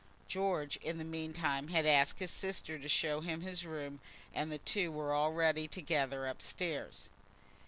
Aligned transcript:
George, 0.27 0.77
in 0.77 0.97
the 0.97 1.03
meantime, 1.03 1.67
had 1.67 1.85
asked 1.85 2.17
his 2.17 2.31
sister 2.31 2.79
to 2.79 2.89
show 2.89 3.21
him 3.21 3.41
his 3.41 3.67
room, 3.67 3.99
and 4.33 4.51
the 4.51 4.57
two 4.57 4.91
were 4.91 5.15
already 5.15 5.67
together 5.67 6.25
up 6.25 6.41
stairs. 6.41 7.07